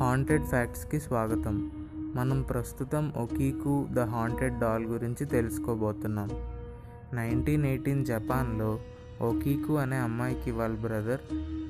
[0.00, 1.70] Haunted ఫ్యాక్ట్స్కి స్వాగతం.
[2.14, 6.30] మనం ప్రస్తుతం ఒకీకు ద హాంటెడ్ డాల్ గురించి తెలుసుకోబోతున్నాం.
[7.14, 8.78] నైన్టీన్ ఎయిటీన్ జపాన్లో
[9.20, 11.20] ఒకీకు అనే అమ్మాయికి వాళ్ళ బ్రదర్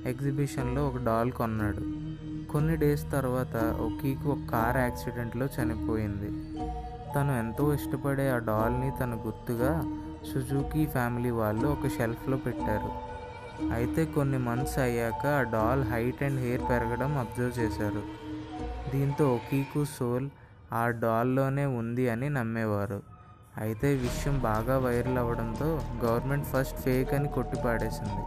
[0.06, 1.80] ఎగ్జిబిషన్లో ఒక డాల్ కొన్నాడు.
[2.52, 6.58] కొన్ని డేస్ తర్వాత ఒకీకు ఒక కార్ యాక్సిడెంట్లో చనిపోయింది.
[7.14, 10.00] తను ఎంతో ఇష్టపడే ఆ డాల్ని తన గుర్తుగా
[10.34, 13.12] సుజుకి ఫ్యామిలీ వాళ్ళు ఒక షెల్ఫ్లో పెట్టారు.
[13.70, 18.02] అయితే కొన్ని మంత్స్ అయ్యాక ఆ డాల్ హైట్ అండ్ హెయిర్ పెరగడం అబ్జర్వ్ చేశారు.
[18.90, 20.28] దీంతో ఒకీకు సోల్
[20.72, 23.02] ఆ డాల్లోనే ఉంది అని నమ్మేవారు.
[23.58, 28.22] అయితే విషయం బాగా వైరల్ అవ్వడంతో గవర్నమెంట్ ఫస్ట్ ఫేక్ అని కొట్టిపాడేసింది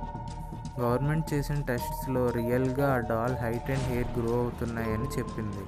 [0.82, 5.66] గవర్నమెంట్ చేసిన టెస్ట్స్లో రియల్గా ఆ doll height and hair grow అవుతున్నాయని చెప్పింది.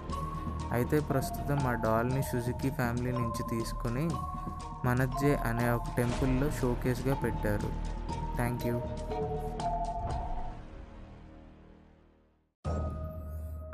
[0.71, 4.09] అయితే ప్రస్తుతం ఆ డాల్ని సుజుకి ఫ్యామిలీ నుంచి తీసుకుని
[4.85, 7.69] మనజ్జే అనే ఒక టెంపుల్లో షోకేస్గా పెట్టారు.
[8.37, 8.75] థ్యాంక్ యూ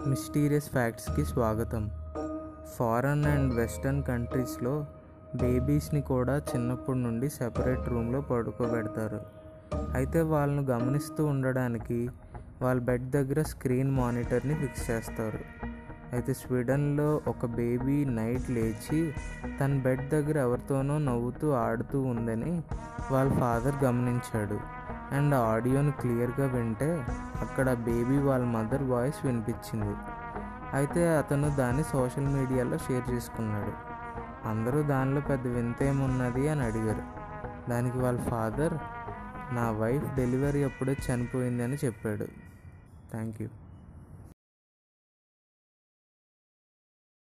[0.09, 1.83] మిస్టీరియస్ ఫ్యాక్ట్స్కి స్వాగతం.
[2.77, 4.85] ఫారెన్ అండ్ వెస్టర్న్ కంట్రీస్లో
[5.35, 9.21] బేబీస్ని కూడా చిన్నప్పటి నుండి సెపరేట్ రూమ్లో పడుకోబెడతారు.
[9.95, 12.09] అయితే వాళ్ళను గమనిస్తూ ఉండడానికి
[12.61, 15.39] వాళ్ళ బెడ్ దగ్గర స్క్రీన్ మానిటర్ని ఫిక్స్ చేస్తారు.
[16.13, 19.13] అయితే స్వీడన్లో ఒక బేబీ నైట్ లేచి
[19.59, 22.63] తన బెడ్ దగ్గర ఎవరితోనో నవ్వుతూ ఆడుతూ ఉందని
[23.11, 24.59] వాళ్ళ ఫాదర్ గమనించాడు.
[25.15, 27.05] అండ్ ఆడియోను క్లియర్గా వింటే
[27.41, 29.95] అక్కడ బేబీ వాళ్ళ మదర్ వాయిస్ వినిపించింది.
[30.73, 33.73] అయితే అతను దాన్ని సోషల్ మీడియాలో షేర్ చేసుకున్నాడు.
[34.47, 37.01] అందరూ దానిలో పెద్ద వింత ఏమున్నది అని అడిగారు.
[37.69, 38.73] దానికి వాళ్ళ ఫాదర్
[39.55, 42.25] నా వైఫ్ డెలివరీ అప్పుడే చనిపోయింది అని చెప్పాడు.
[43.11, 43.47] Thank you.